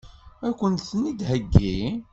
Ad 0.47 0.53
kent-ten-id-theggi? 0.59 1.79